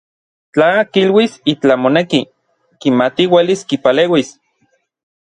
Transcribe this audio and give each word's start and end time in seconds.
Tla 0.53 0.67
kiluis 0.95 1.33
itlaj 1.51 1.75
moneki, 1.81 2.21
kimati 2.85 3.27
uelis 3.35 3.61
kipaleuis. 3.73 4.33